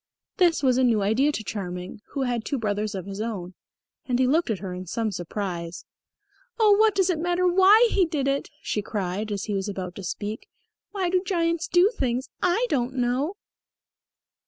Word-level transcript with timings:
This 0.37 0.63
was 0.63 0.79
a 0.79 0.83
new 0.83 1.03
idea 1.03 1.31
to 1.31 1.43
Charming, 1.43 1.99
who 2.13 2.23
had 2.23 2.43
two 2.43 2.57
brothers 2.57 2.95
of 2.95 3.05
his 3.05 3.21
own; 3.21 3.53
and 4.07 4.17
he 4.17 4.25
looked 4.25 4.49
at 4.49 4.57
her 4.57 4.73
in 4.73 4.87
some 4.87 5.11
surprise. 5.11 5.85
"Oh, 6.59 6.75
what 6.79 6.95
does 6.95 7.11
it 7.11 7.19
matter 7.19 7.47
why 7.47 7.87
he 7.91 8.07
did 8.07 8.27
it?" 8.27 8.49
she 8.63 8.81
cried, 8.81 9.31
as 9.31 9.43
he 9.43 9.53
was 9.53 9.69
about 9.69 9.93
to 9.97 10.03
speak. 10.03 10.49
"Why 10.89 11.11
do 11.11 11.21
giants 11.23 11.67
do 11.67 11.91
things? 11.95 12.29
I 12.41 12.65
don't 12.67 12.95
know." 12.95 13.35